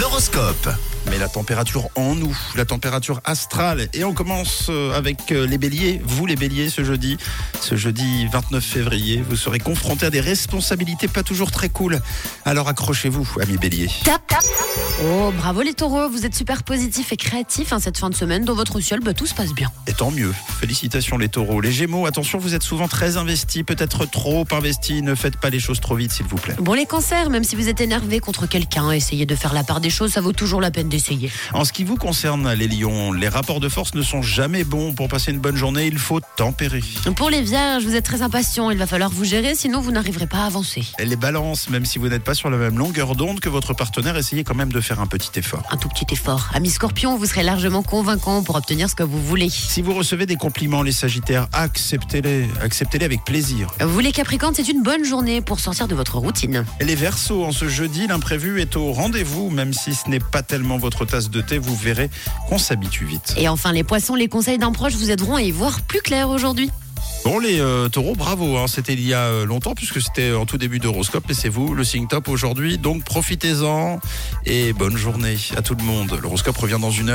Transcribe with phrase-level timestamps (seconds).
[0.00, 0.68] L'horoscope.
[1.08, 3.88] Mais la température en nous, la température astrale.
[3.92, 6.00] Et on commence euh, avec euh, les béliers.
[6.04, 7.16] Vous les béliers, ce jeudi,
[7.60, 12.00] ce jeudi 29 février, vous serez confrontés à des responsabilités pas toujours très cool.
[12.44, 13.90] Alors accrochez-vous, amis béliers.
[14.04, 14.42] Tap, tap.
[15.02, 18.44] Oh, bravo les taureaux, vous êtes super positifs et créatifs hein, cette fin de semaine.
[18.44, 19.68] Dans votre ciel, bah, tout se passe bien.
[19.88, 20.32] Et tant mieux.
[20.60, 21.60] Félicitations les taureaux.
[21.60, 25.02] Les gémeaux, attention, vous êtes souvent très investis, peut-être trop investis.
[25.02, 26.54] Ne faites pas les choses trop vite, s'il vous plaît.
[26.60, 29.80] Bon, les cancers, même si vous êtes énervé contre quelqu'un, essayez de faire la part
[29.80, 31.28] des choses, ça vaut toujours la peine d'essayer.
[31.52, 34.94] En ce qui vous concerne, les lions, les rapports de force ne sont jamais bons.
[34.94, 36.84] Pour passer une bonne journée, il faut tempérer.
[37.16, 40.28] Pour les vierges, vous êtes très impatients, il va falloir vous gérer, sinon vous n'arriverez
[40.28, 40.84] pas à avancer.
[41.00, 43.74] Et les balances, même si vous n'êtes pas sur la même longueur d'onde que votre
[43.74, 45.62] partenaire, essayez quand même de faire un petit effort.
[45.70, 46.50] Un tout petit effort.
[46.54, 49.48] Amis scorpions, vous serez largement convaincant pour obtenir ce que vous voulez.
[49.48, 52.48] Si vous recevez des compliments, les sagittaires, acceptez-les.
[52.60, 53.68] Acceptez-les avec plaisir.
[53.80, 56.64] Vous les capricornes, c'est une bonne journée pour sortir de votre routine.
[56.80, 60.42] Et les versos, en ce jeudi, l'imprévu est au rendez-vous, même si ce n'est pas
[60.42, 62.10] tellement votre tasse de thé, vous verrez
[62.48, 63.34] qu'on s'habitue vite.
[63.36, 66.28] Et enfin, les poissons, les conseils d'un proche vous aideront à y voir plus clair
[66.28, 66.70] aujourd'hui.
[67.24, 68.66] Bon les euh, taureaux, bravo, hein.
[68.66, 71.74] c'était il y a euh, longtemps puisque c'était en tout début d'horoscope et c'est vous
[71.74, 73.98] le signe top aujourd'hui, donc profitez-en
[74.44, 76.18] et bonne journée à tout le monde.
[76.22, 77.12] L'horoscope revient dans une heure.